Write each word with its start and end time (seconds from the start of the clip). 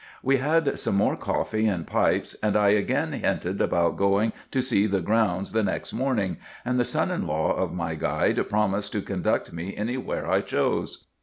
We 0.23 0.37
had 0.37 0.79
some 0.79 0.95
more 0.95 1.15
coffee 1.15 1.67
and 1.67 1.85
pipes, 1.85 2.35
and 2.41 2.55
I 2.57 2.69
again 2.69 3.11
hinted 3.13 3.61
about 3.61 3.97
going 3.97 4.33
to 4.49 4.59
see 4.63 4.87
the 4.87 4.99
grounds 4.99 5.51
the 5.51 5.61
next 5.61 5.93
morning, 5.93 6.37
and 6.65 6.79
the 6.79 6.85
son 6.85 7.11
in 7.11 7.27
law 7.27 7.53
of 7.53 7.71
my 7.71 7.93
guide 7.93 8.49
promised 8.49 8.93
to 8.93 9.03
conduct 9.03 9.53
me 9.53 9.77
any 9.77 9.97
where 9.97 10.27
I 10.27 10.41
chose. 10.41 11.05